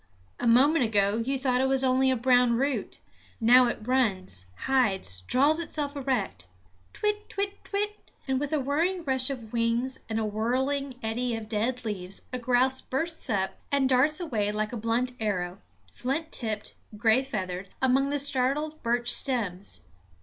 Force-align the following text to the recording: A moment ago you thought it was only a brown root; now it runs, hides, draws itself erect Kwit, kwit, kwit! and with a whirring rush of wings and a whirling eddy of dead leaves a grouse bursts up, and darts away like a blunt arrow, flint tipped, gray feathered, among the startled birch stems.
A 0.39 0.47
moment 0.47 0.83
ago 0.83 1.21
you 1.23 1.37
thought 1.37 1.61
it 1.61 1.67
was 1.67 1.83
only 1.83 2.09
a 2.09 2.15
brown 2.15 2.53
root; 2.53 2.97
now 3.39 3.67
it 3.67 3.87
runs, 3.87 4.47
hides, 4.61 5.21
draws 5.27 5.59
itself 5.59 5.95
erect 5.95 6.47
Kwit, 6.91 7.29
kwit, 7.29 7.63
kwit! 7.63 7.97
and 8.27 8.39
with 8.39 8.51
a 8.51 8.59
whirring 8.59 9.03
rush 9.03 9.29
of 9.29 9.53
wings 9.53 9.99
and 10.09 10.19
a 10.19 10.25
whirling 10.25 10.95
eddy 11.03 11.35
of 11.35 11.47
dead 11.47 11.85
leaves 11.85 12.23
a 12.33 12.39
grouse 12.39 12.81
bursts 12.81 13.29
up, 13.29 13.59
and 13.71 13.87
darts 13.87 14.19
away 14.19 14.51
like 14.51 14.73
a 14.73 14.75
blunt 14.77 15.11
arrow, 15.19 15.59
flint 15.93 16.31
tipped, 16.31 16.73
gray 16.97 17.21
feathered, 17.21 17.69
among 17.79 18.09
the 18.09 18.17
startled 18.17 18.81
birch 18.81 19.13
stems. 19.13 19.81